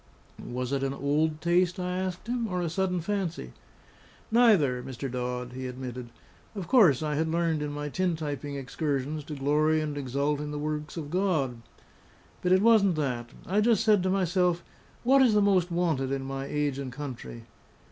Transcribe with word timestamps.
"Was 0.43 0.73
it 0.73 0.81
an 0.81 0.95
old 0.95 1.41
taste?" 1.41 1.79
I 1.79 1.95
asked 1.99 2.25
him, 2.25 2.47
"or 2.47 2.63
a 2.63 2.71
sudden 2.71 3.01
fancy?" 3.01 3.51
"Neither, 4.31 4.81
Mr. 4.81 5.11
Dodd," 5.11 5.53
he 5.53 5.67
admitted. 5.67 6.09
"Of 6.55 6.67
course 6.67 7.03
I 7.03 7.13
had 7.13 7.27
learned 7.27 7.61
in 7.61 7.71
my 7.71 7.87
tin 7.87 8.15
typing 8.15 8.55
excursions 8.55 9.23
to 9.25 9.35
glory 9.35 9.79
and 9.79 9.95
exult 9.95 10.39
in 10.39 10.49
the 10.49 10.57
works 10.57 10.97
of 10.97 11.11
God. 11.11 11.61
But 12.41 12.51
it 12.51 12.63
wasn't 12.63 12.95
that. 12.95 13.29
I 13.45 13.61
just 13.61 13.83
said 13.83 14.01
to 14.01 14.09
myself, 14.09 14.63
What 15.03 15.21
is 15.21 15.35
most 15.35 15.69
wanted 15.69 16.11
in 16.11 16.25
my 16.25 16.47
age 16.47 16.79
and 16.79 16.91
country? 16.91 17.43